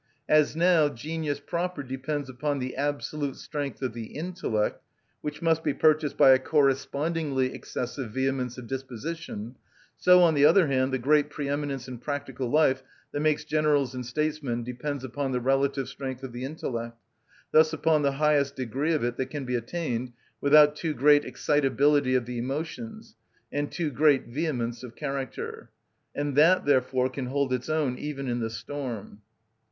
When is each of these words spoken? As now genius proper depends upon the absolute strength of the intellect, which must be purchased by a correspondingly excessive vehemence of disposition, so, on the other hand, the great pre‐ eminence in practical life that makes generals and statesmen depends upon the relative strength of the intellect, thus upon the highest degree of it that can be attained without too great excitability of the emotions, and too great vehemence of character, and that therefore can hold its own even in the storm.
As 0.27 0.55
now 0.55 0.89
genius 0.89 1.39
proper 1.39 1.83
depends 1.83 2.27
upon 2.27 2.57
the 2.57 2.75
absolute 2.75 3.35
strength 3.35 3.83
of 3.83 3.93
the 3.93 4.07
intellect, 4.15 4.83
which 5.21 5.43
must 5.43 5.63
be 5.63 5.75
purchased 5.75 6.17
by 6.17 6.31
a 6.31 6.39
correspondingly 6.39 7.53
excessive 7.53 8.09
vehemence 8.09 8.57
of 8.57 8.65
disposition, 8.65 9.57
so, 9.97 10.23
on 10.23 10.33
the 10.33 10.43
other 10.43 10.65
hand, 10.65 10.91
the 10.91 10.97
great 10.97 11.29
pre‐ 11.29 11.47
eminence 11.51 11.87
in 11.87 11.99
practical 11.99 12.49
life 12.49 12.81
that 13.11 13.19
makes 13.19 13.45
generals 13.45 13.93
and 13.93 14.03
statesmen 14.03 14.63
depends 14.63 15.03
upon 15.03 15.33
the 15.33 15.39
relative 15.39 15.87
strength 15.87 16.23
of 16.23 16.33
the 16.33 16.45
intellect, 16.45 16.97
thus 17.51 17.71
upon 17.71 18.01
the 18.01 18.13
highest 18.13 18.55
degree 18.55 18.93
of 18.93 19.03
it 19.03 19.17
that 19.17 19.29
can 19.29 19.45
be 19.45 19.53
attained 19.55 20.13
without 20.41 20.75
too 20.75 20.95
great 20.95 21.23
excitability 21.23 22.15
of 22.15 22.25
the 22.25 22.39
emotions, 22.39 23.15
and 23.51 23.71
too 23.71 23.91
great 23.91 24.25
vehemence 24.25 24.81
of 24.81 24.95
character, 24.95 25.69
and 26.15 26.35
that 26.35 26.65
therefore 26.65 27.07
can 27.07 27.27
hold 27.27 27.53
its 27.53 27.69
own 27.69 27.99
even 27.99 28.27
in 28.27 28.39
the 28.39 28.49
storm. 28.49 29.21